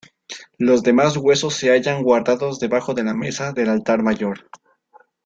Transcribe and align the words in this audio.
Los 0.57 0.81
demás 0.81 1.15
huesos 1.15 1.53
se 1.53 1.69
hallan 1.69 2.01
guardados 2.01 2.57
debajo 2.59 2.95
de 2.95 3.03
la 3.03 3.13
mesa 3.13 3.51
del 3.51 3.69
altar 3.69 4.01
mayor. 4.01 4.49